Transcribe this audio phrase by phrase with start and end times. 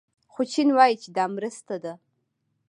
[0.31, 1.93] خو چین وايي چې دا مرسته ده.